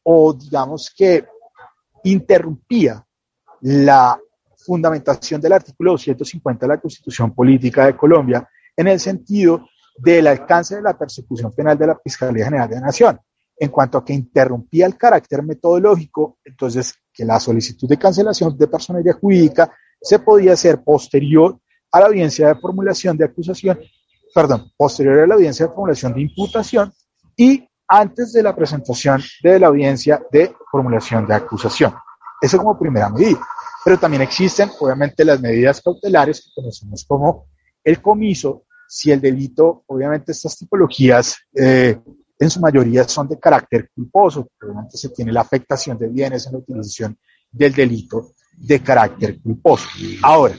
[0.03, 1.25] o digamos que
[2.03, 3.03] interrumpía
[3.63, 4.21] la
[4.55, 10.77] fundamentación del artículo 250 de la Constitución Política de Colombia en el sentido del alcance
[10.77, 13.19] de la persecución penal de la Fiscalía General de la Nación.
[13.57, 18.67] En cuanto a que interrumpía el carácter metodológico, entonces que la solicitud de cancelación de
[18.67, 21.59] personería jurídica se podía hacer posterior
[21.91, 23.81] a la audiencia de formulación de acusación,
[24.35, 26.93] perdón, posterior a la audiencia de formulación de imputación
[27.39, 31.95] y antes de la presentación de la audiencia de formulación de acusación.
[32.41, 33.41] Eso como primera medida.
[33.85, 37.47] Pero también existen, obviamente, las medidas cautelares que conocemos como
[37.83, 41.99] el comiso, si el delito, obviamente estas tipologías eh,
[42.39, 46.53] en su mayoría son de carácter culposo, obviamente se tiene la afectación de bienes en
[46.53, 47.19] la utilización
[47.51, 49.87] del delito de carácter culposo.
[50.23, 50.55] Ahora,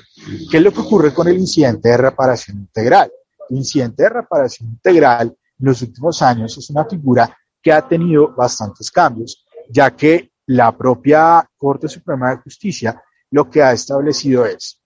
[0.50, 3.12] ¿qué es lo que ocurre con el incidente de reparación integral?
[3.50, 8.34] El incidente de reparación integral en los últimos años es una figura que ha tenido
[8.36, 14.82] bastantes cambios, ya que la propia Corte Suprema de Justicia lo que ha establecido es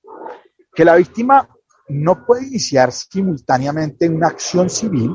[0.73, 1.47] que la víctima
[1.89, 5.12] no puede iniciar simultáneamente una acción civil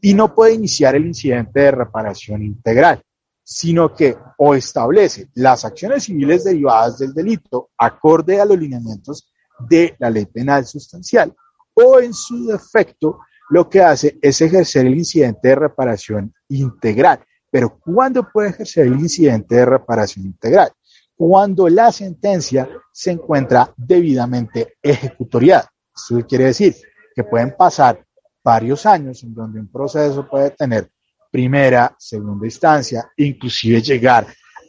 [0.00, 3.02] y no puede iniciar el incidente de reparación integral
[3.44, 9.30] sino que o establece las acciones civiles derivadas del delito acorde a los lineamientos
[9.68, 11.32] de la ley penal sustancial,
[11.74, 13.20] o en su defecto
[13.50, 17.20] lo que hace es ejercer el incidente de reparación integral.
[17.50, 20.72] Pero ¿cuándo puede ejercer el incidente de reparación integral?
[21.16, 25.70] Cuando la sentencia se encuentra debidamente ejecutoriada.
[25.94, 26.74] Eso quiere decir
[27.14, 28.04] que pueden pasar
[28.42, 30.90] varios años en donde un proceso puede tener
[31.30, 34.26] primera, segunda instancia, inclusive llegar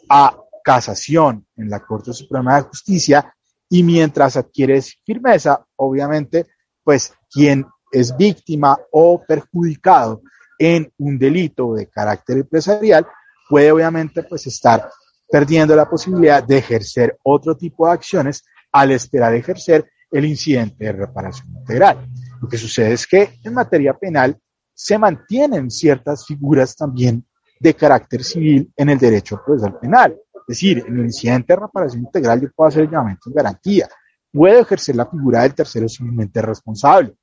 [0.09, 3.35] a casación en la Corte Suprema de Justicia
[3.69, 6.47] y mientras adquieres firmeza, obviamente,
[6.83, 10.21] pues quien es víctima o perjudicado
[10.59, 13.05] en un delito de carácter empresarial
[13.49, 14.89] puede obviamente pues estar
[15.29, 20.91] perdiendo la posibilidad de ejercer otro tipo de acciones al esperar ejercer el incidente de
[20.91, 22.07] reparación integral.
[22.41, 24.37] Lo que sucede es que en materia penal
[24.73, 27.25] se mantienen ciertas figuras también
[27.59, 30.15] de carácter civil en el derecho procesal penal.
[30.33, 33.87] Es decir, en el incidente de reparación integral yo puedo hacer el llamamiento de garantía,
[34.31, 37.15] puedo ejercer la figura del tercero civilmente responsable,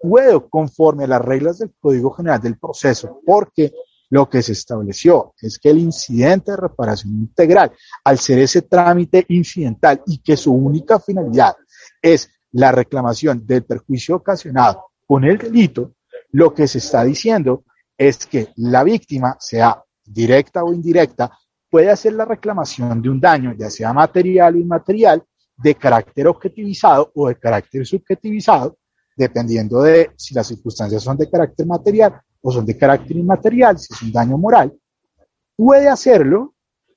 [0.00, 3.72] puedo conforme a las reglas del Código General del Proceso, porque
[4.08, 7.70] lo que se estableció es que el incidente de reparación integral,
[8.02, 11.54] al ser ese trámite incidental y que su única finalidad
[12.02, 15.92] es la reclamación del perjuicio ocasionado con el delito,
[16.32, 17.64] lo que se está diciendo
[17.96, 21.30] es que la víctima, sea directa o indirecta,
[21.68, 25.22] puede hacer la reclamación de un daño, ya sea material o inmaterial,
[25.56, 28.78] de carácter objetivizado o de carácter subjetivizado,
[29.20, 33.92] dependiendo de si las circunstancias son de carácter material o son de carácter inmaterial, si
[33.92, 34.72] es un daño moral,
[35.54, 36.54] puede hacerlo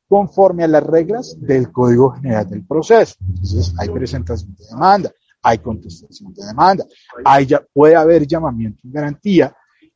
[0.07, 3.15] conforme a las reglas del Código General del Proceso.
[3.27, 6.85] Entonces, hay presentación de demanda, hay contestación de demanda,
[7.25, 9.53] hay, puede haber llamamiento en garantía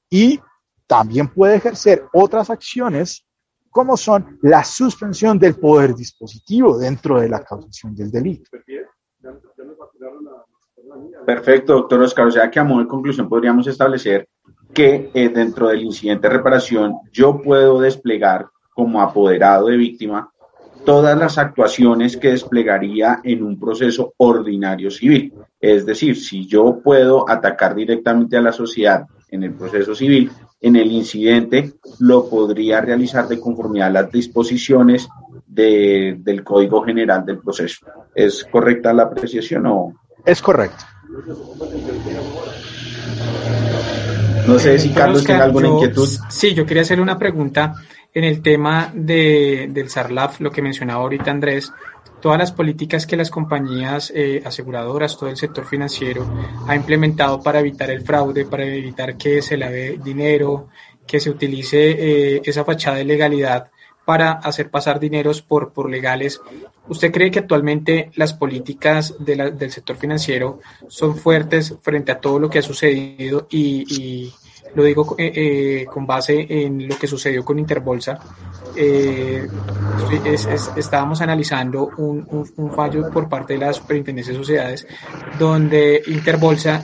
[0.10, 0.38] y
[0.86, 3.26] también puede ejercer otras acciones
[3.70, 8.50] como son la suspensión del poder dispositivo dentro de la causación del delito.
[11.26, 12.28] Perfecto, doctor Oscar.
[12.28, 14.28] O sea que a modo de conclusión podríamos establecer
[14.74, 20.32] que eh, dentro del incidente de reparación yo puedo desplegar como apoderado de víctima
[20.86, 25.34] todas las actuaciones que desplegaría en un proceso ordinario civil.
[25.60, 30.76] Es decir, si yo puedo atacar directamente a la sociedad en el proceso civil, en
[30.78, 35.10] el incidente lo podría realizar de conformidad a las disposiciones
[35.46, 37.86] del Código General del Proceso.
[38.16, 39.94] ¿Es correcta la apreciación o...?
[40.28, 40.84] Es correcto.
[44.46, 46.10] No sé si Carlos tiene alguna inquietud.
[46.30, 47.76] Sí, yo quería hacerle una pregunta
[48.14, 51.72] en el tema de, del SARLAF, lo que mencionaba ahorita Andrés,
[52.22, 56.30] todas las políticas que las compañías eh, aseguradoras, todo el sector financiero
[56.68, 60.68] ha implementado para evitar el fraude, para evitar que se lave dinero,
[61.06, 63.72] que se utilice eh, esa fachada de legalidad
[64.08, 66.40] para hacer pasar dineros por, por legales.
[66.88, 72.50] ¿Usted cree que actualmente las políticas del sector financiero son fuertes frente a todo lo
[72.50, 74.32] que ha sucedido y
[74.76, 78.20] lo digo eh, eh, con base en lo que sucedió con Interbolsa.
[78.76, 79.48] Eh,
[80.76, 84.88] estábamos analizando un, un, fallo por parte de la Superintendencia de Sociedades
[85.40, 86.84] donde Interbolsa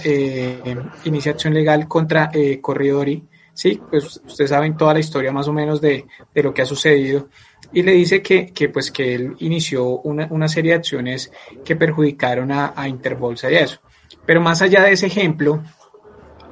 [1.04, 2.32] inicia acción legal contra
[2.62, 3.24] Corridori.
[3.54, 6.66] Sí, pues ustedes saben toda la historia más o menos de, de lo que ha
[6.66, 7.30] sucedido
[7.72, 11.32] y le dice que, que, pues que él inició una, una serie de acciones
[11.64, 13.80] que perjudicaron a, a Interbolsa y eso.
[14.26, 15.64] Pero más allá de ese ejemplo,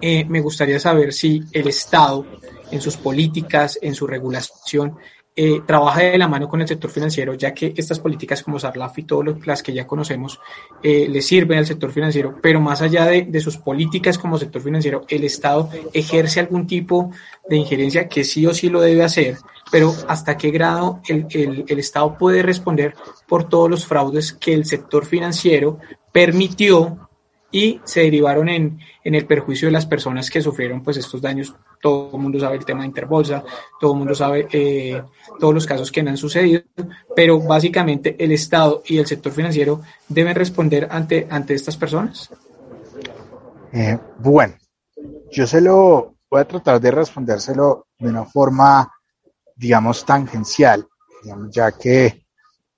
[0.02, 2.26] eh, me gustaría saber si el Estado,
[2.72, 4.98] en sus políticas, en su regulación,
[5.34, 9.00] eh, trabaja de la mano con el sector financiero, ya que estas políticas como SARLAF
[9.00, 10.42] y todas las que ya conocemos
[10.84, 15.06] eh, le sirven al sector financiero, pero más allá de, sus políticas como sector financiero,
[15.08, 17.12] el Estado ejerce algún tipo
[17.48, 19.38] de injerencia que sí o sí lo debe hacer,
[19.72, 22.94] pero hasta qué grado el, el Estado puede responder
[23.26, 25.80] por todos los fraudes que el sector financiero
[26.12, 27.10] permitió
[27.52, 31.54] y se derivaron en, en, el perjuicio de las personas que sufrieron pues estos daños.
[31.82, 33.44] Todo el mundo sabe el tema de Interbolsa,
[33.80, 35.02] todo el mundo sabe eh,
[35.40, 36.62] todos los casos que han sucedido,
[37.16, 42.30] pero básicamente el Estado y el sector financiero deben responder ante, ante estas personas.
[43.74, 44.56] Eh, bueno,
[45.32, 48.92] yo se lo voy a tratar de respondérselo de una forma,
[49.56, 50.88] digamos, tangencial,
[51.50, 52.26] ya que,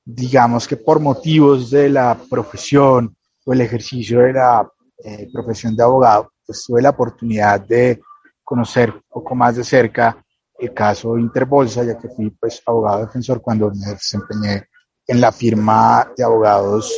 [0.03, 4.69] digamos que por motivos de la profesión, o el ejercicio de la
[5.03, 8.01] eh, profesión de abogado, pues tuve la oportunidad de
[8.43, 10.23] conocer un poco más de cerca
[10.59, 14.67] el caso Interbolsa, ya que fui pues abogado defensor cuando me desempeñé
[15.05, 16.93] en la firma de abogados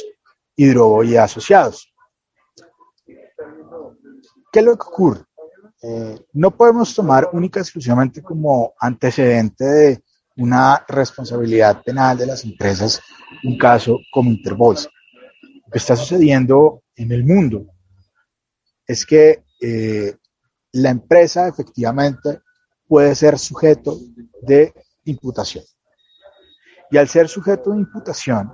[0.55, 1.91] Hidrobo y Asociados.
[3.05, 5.21] ¿Qué es lo que ocurre?
[5.81, 10.03] Eh, no podemos tomar única exclusivamente como antecedente de
[10.37, 13.01] una responsabilidad penal de las empresas
[13.43, 14.89] un caso como Interbolsa
[15.75, 17.65] que está sucediendo en el mundo
[18.87, 20.15] es que eh,
[20.71, 22.39] la empresa efectivamente
[22.87, 23.99] puede ser sujeto
[24.41, 24.73] de
[25.03, 25.65] imputación.
[26.89, 28.53] Y al ser sujeto de imputación,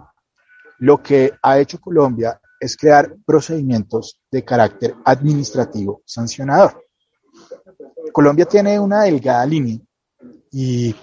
[0.80, 6.84] lo que ha hecho Colombia es crear procedimientos de carácter administrativo sancionador.
[8.12, 9.78] Colombia tiene una delgada línea
[10.52, 10.96] y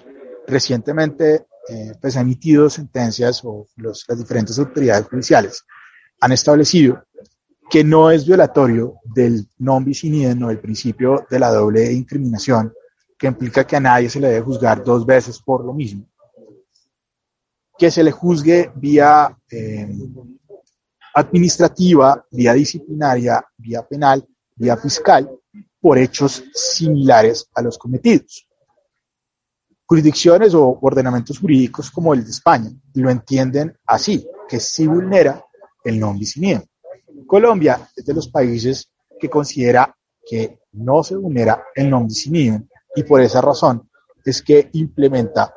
[0.45, 5.63] recientemente eh, pues ha emitido sentencias o las diferentes autoridades judiciales
[6.19, 7.03] han establecido
[7.69, 11.91] que no es violatorio del non bis in idem, no, el principio de la doble
[11.91, 12.73] incriminación,
[13.17, 16.05] que implica que a nadie se le debe juzgar dos veces por lo mismo.
[17.77, 19.87] Que se le juzgue vía eh,
[21.13, 25.29] administrativa, vía disciplinaria, vía penal, vía fiscal,
[25.79, 28.47] por hechos similares a los cometidos.
[29.85, 35.43] Jurisdicciones o ordenamientos jurídicos como el de España lo entienden así, que sí vulnera
[35.83, 36.61] el non bis in
[37.25, 42.67] Colombia es de los países que considera que no se vulnera el non bis in
[42.95, 43.89] y por esa razón
[44.23, 45.53] es que implementa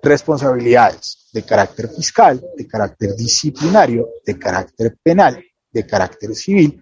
[0.00, 6.80] responsabilidades de carácter fiscal, de carácter disciplinario, de carácter penal, de carácter civil,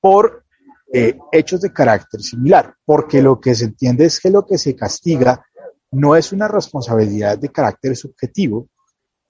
[0.00, 0.44] por
[0.92, 4.76] eh, hechos de carácter similar, porque lo que se entiende es que lo que se
[4.76, 5.44] castiga
[5.90, 8.68] no es una responsabilidad de carácter subjetivo,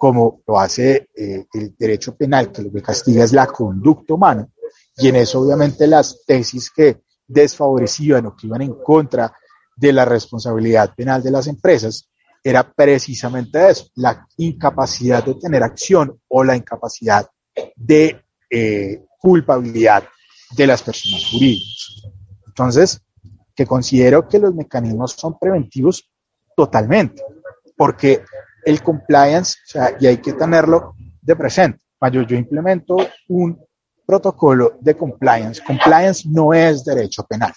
[0.02, 4.48] como lo hace eh, el derecho penal, que lo que castiga es la conducta humana,
[4.96, 9.32] y en eso obviamente las tesis que desfavorecían o que iban en contra
[9.76, 12.10] de la responsabilidad penal de las empresas
[12.42, 17.24] era precisamente eso, la incapacidad de tener acción o la incapacidad
[17.76, 20.02] de eh, culpabilidad
[20.56, 22.02] de las personas jurídicas.
[22.48, 23.00] Entonces,
[23.54, 26.10] que considero que los mecanismos son preventivos
[26.56, 27.22] totalmente,
[27.76, 28.24] porque
[28.64, 31.80] el compliance, o sea, y hay que tenerlo de presente.
[31.98, 32.96] Cuando yo implemento
[33.28, 33.58] un
[34.06, 37.52] protocolo de compliance, compliance no es derecho penal,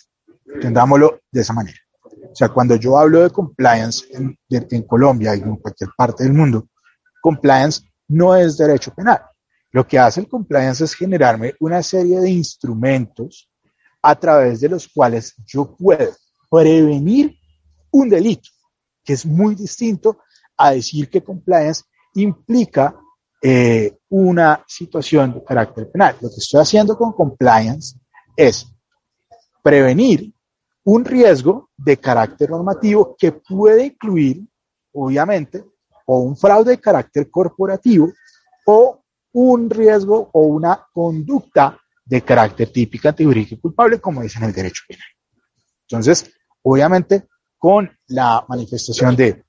[0.54, 1.78] entendámoslo de esa manera.
[2.04, 6.34] O sea, cuando yo hablo de compliance en, en Colombia y en cualquier parte del
[6.34, 6.68] mundo,
[7.22, 9.22] compliance no es derecho penal.
[9.72, 13.50] Lo que hace el compliance es generarme una serie de instrumentos
[14.02, 16.12] a través de los cuales yo puedo
[16.50, 17.36] prevenir
[17.92, 18.50] un delito,
[19.04, 20.20] que es muy distinto
[20.58, 21.84] a decir que compliance
[22.16, 22.96] implica
[23.42, 26.16] eh, una situación de carácter penal.
[26.22, 27.98] Lo que estoy haciendo con compliance
[28.36, 28.68] es
[29.62, 30.34] prevenir
[30.84, 34.48] un riesgo de carácter normativo que puede incluir,
[34.94, 35.64] obviamente,
[36.06, 38.12] o un fraude de carácter corporativo
[38.66, 39.04] o
[39.34, 44.54] un riesgo o una conducta de carácter típica, antijurídica y culpable, como dice en el
[44.54, 45.08] derecho penal.
[45.88, 46.32] Entonces,
[46.62, 47.28] obviamente,
[47.58, 49.45] con la manifestación de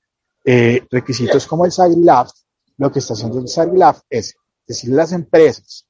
[0.49, 2.31] eh, requisitos como el SAGRILAF,
[2.77, 4.33] lo que está haciendo el SAGRILAF es
[4.65, 5.85] decirle a las empresas,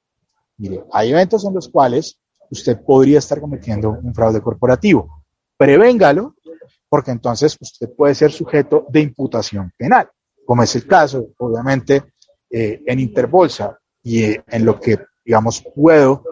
[0.57, 5.23] mire, hay eventos en los cuales usted podría estar cometiendo un fraude corporativo.
[5.57, 6.33] Prevéngalo,
[6.89, 10.09] porque entonces usted puede ser sujeto de imputación penal,
[10.43, 12.15] como es el caso, obviamente,
[12.49, 16.23] eh, en Interbolsa y eh, en lo que, digamos, puedo,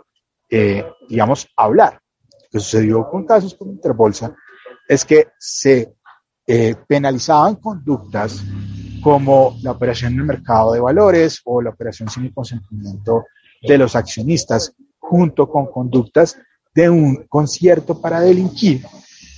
[1.07, 2.01] digamos, hablar.
[2.31, 4.35] Lo que sucedió con casos con Interbolsa
[4.87, 5.94] es que se
[6.47, 8.43] eh, penalizaban conductas
[9.01, 13.25] como la operación en el mercado de valores o la operación sin el consentimiento
[13.61, 16.37] de los accionistas, junto con conductas
[16.73, 18.85] de un concierto para delinquir,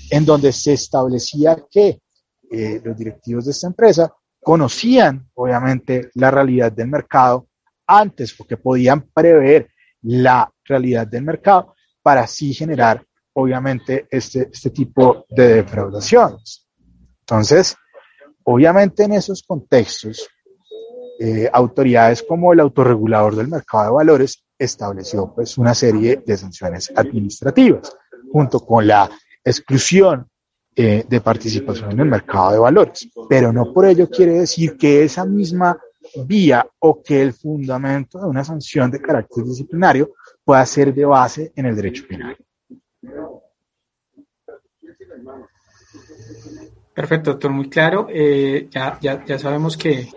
[0.10, 2.02] en donde se establecía que
[2.50, 7.48] eh, los directivos de esta empresa conocían, obviamente, la realidad del mercado
[7.86, 9.70] antes, porque podían prever
[10.02, 16.67] la realidad del mercado para así generar, obviamente, este, este tipo de defraudaciones.
[17.30, 17.76] Entonces,
[18.44, 20.30] obviamente en esos contextos,
[21.20, 26.90] eh, autoridades como el autorregulador del mercado de valores estableció pues una serie de sanciones
[26.96, 27.98] administrativas
[28.32, 29.10] junto con la
[29.44, 30.26] exclusión
[30.74, 33.10] eh, de participación en el mercado de valores.
[33.28, 35.78] Pero no por ello quiere decir que esa misma
[36.26, 40.14] vía o que el fundamento de una sanción de carácter disciplinario
[40.46, 42.38] pueda ser de base en el derecho penal.
[46.98, 48.08] Perfecto, doctor, muy claro.
[48.10, 50.08] Eh, ya, ya, ya sabemos que,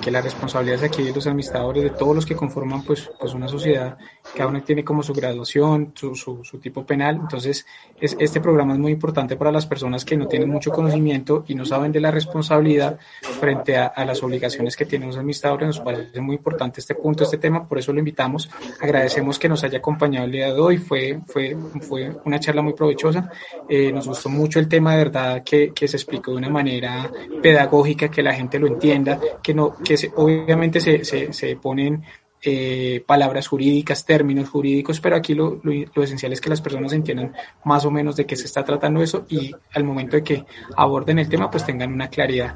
[0.00, 3.32] que, la responsabilidad es aquí de los administradores, de todos los que conforman pues, pues
[3.32, 3.96] una sociedad,
[4.36, 7.64] cada uno tiene como su graduación, su, su, tipo penal, entonces
[7.98, 11.54] es, este programa es muy importante para las personas que no tienen mucho conocimiento y
[11.54, 12.98] no saben de la responsabilidad
[13.40, 17.38] frente a, las obligaciones que tienen los administradores, nos parece muy importante este punto, este
[17.38, 18.50] tema, por eso lo invitamos,
[18.80, 22.74] agradecemos que nos haya acompañado el día de hoy, fue, fue, fue una charla muy
[22.74, 23.30] provechosa,
[23.68, 27.10] eh, nos gustó mucho el tema de verdad que, que se explicó de una manera
[27.42, 32.02] pedagógica, que la gente lo entienda, que que, se, obviamente se, se, ponen
[32.42, 37.32] eh, palabras jurídicas, términos jurídicos, pero aquí lo, lo, esencial es que las personas entiendan
[37.64, 40.44] más o menos de qué se está tratando eso y al momento de que
[40.76, 42.54] aborden el tema, pues tengan una claridad.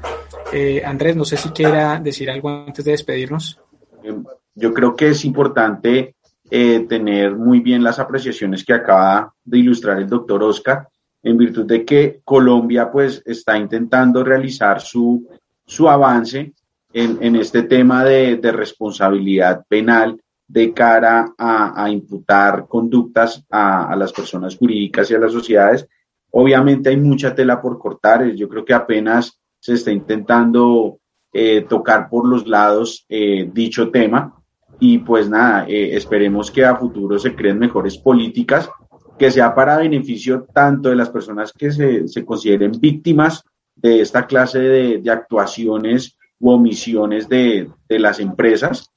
[0.51, 3.59] Eh, Andrés, no sé si quiera decir algo antes de despedirnos.
[4.55, 6.15] Yo creo que es importante
[6.49, 10.87] eh, tener muy bien las apreciaciones que acaba de ilustrar el doctor Oscar,
[11.23, 15.27] en virtud de que Colombia pues está intentando realizar su,
[15.65, 16.53] su avance
[16.93, 25.11] en, este tema de, responsabilidad penal de cara a, imputar conductas a, las personas jurídicas
[25.11, 25.87] y a las sociedades.
[26.31, 30.99] Obviamente hay mucha tela por cortar, yo creo que apenas se está intentando
[31.33, 34.33] eh, tocar por los lados eh, dicho tema,
[34.79, 38.69] y pues nada, eh, esperemos que a futuro se creen mejores políticas
[39.17, 43.43] que sea para beneficio tanto de las personas que se, consideren víctimas
[43.75, 48.91] de esta clase de actuaciones u omisiones de, de las empresas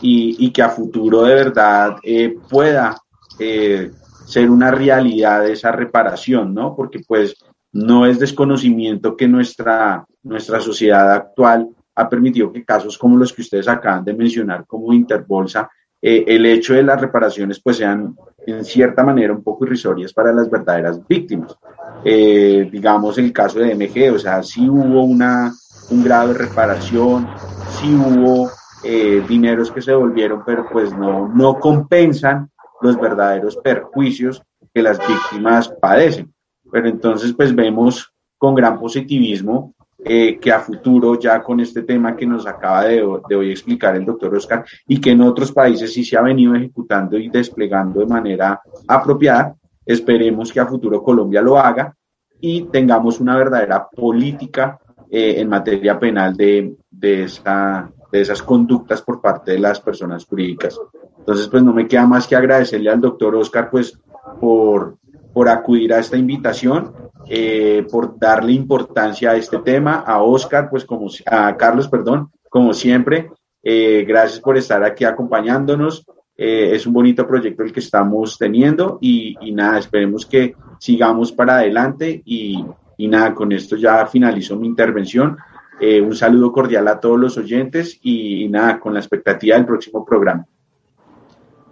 [0.00, 2.96] y, y, que a futuro de verdad eh, pueda
[3.38, 3.90] eh,
[4.26, 6.74] ser una realidad esa reparación, ¿no?
[6.74, 7.36] Porque pues
[7.72, 13.42] no es desconocimiento que nuestra, nuestra sociedad actual ha permitido que casos como los que
[13.42, 15.70] ustedes acaban de mencionar, como Interbolsa,
[16.00, 18.14] eh, el hecho de las reparaciones pues sean
[18.46, 21.56] en cierta manera un poco irrisorias para las verdaderas víctimas.
[22.04, 25.52] Eh, digamos el caso de MG, o sea, sí hubo una,
[25.90, 27.28] un grado de reparación,
[27.70, 28.50] sí hubo
[28.84, 34.98] eh, dineros que se devolvieron, pero pues no, no compensan los verdaderos perjuicios que las
[34.98, 36.32] víctimas padecen.
[36.70, 39.74] Pero entonces pues vemos con gran positivismo
[40.04, 43.96] eh, que a futuro ya con este tema que nos acaba de, de, hoy explicar
[43.96, 48.00] el doctor Oscar y que en otros países sí se ha venido ejecutando y desplegando
[48.00, 51.96] de manera apropiada, esperemos que a futuro Colombia lo haga
[52.40, 54.78] y tengamos una verdadera política
[55.10, 60.24] eh, en materia penal de, de, esa, de esas conductas por parte de las personas
[60.24, 60.78] jurídicas.
[61.18, 63.98] Entonces, pues no me queda más que agradecerle al doctor Oscar, pues,
[64.40, 64.98] por,
[65.32, 66.92] por acudir a esta invitación
[67.28, 72.72] eh, por darle importancia a este tema, a Oscar, pues como a Carlos, perdón, como
[72.72, 73.30] siempre.
[73.62, 76.06] Eh, gracias por estar aquí acompañándonos.
[76.36, 81.32] Eh, es un bonito proyecto el que estamos teniendo y, y nada, esperemos que sigamos
[81.32, 82.64] para adelante y,
[82.96, 85.36] y, nada, con esto ya finalizo mi intervención.
[85.80, 89.66] Eh, un saludo cordial a todos los oyentes y, y nada, con la expectativa del
[89.66, 90.46] próximo programa.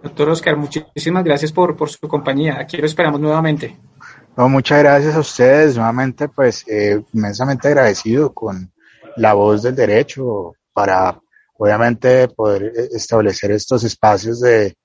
[0.05, 2.59] Doctor Oscar, muchísimas gracias por, por su compañía.
[2.59, 3.75] Aquí lo esperamos nuevamente.
[4.37, 5.75] No, muchas gracias a ustedes.
[5.75, 8.71] Nuevamente, pues, eh, inmensamente agradecido con
[9.17, 11.19] la voz del derecho para,
[11.57, 14.75] obviamente, poder establecer estos espacios de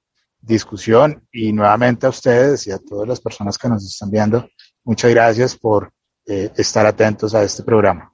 [0.41, 1.22] discusión.
[1.30, 4.49] Y nuevamente a ustedes y a todas las personas que nos están viendo,
[4.84, 5.93] muchas gracias por
[6.31, 8.12] eh, estar atentos a este programa.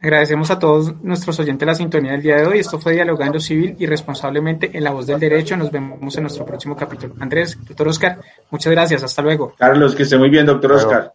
[0.00, 2.58] Agradecemos a todos nuestros oyentes la sintonía del día de hoy.
[2.58, 5.56] Esto fue Dialogando Civil y Responsablemente en la Voz del Derecho.
[5.56, 7.14] Nos vemos en nuestro próximo capítulo.
[7.20, 8.18] Andrés, doctor Oscar,
[8.50, 9.04] muchas gracias.
[9.04, 9.54] Hasta luego.
[9.56, 11.14] Carlos, que esté muy bien, doctor Oscar.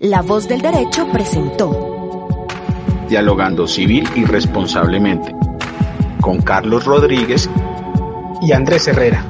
[0.00, 2.46] La Voz del Derecho presentó
[3.08, 5.34] Dialogando Civil y Responsablemente
[6.20, 7.48] con Carlos Rodríguez
[8.42, 9.24] y Andrés Herrera.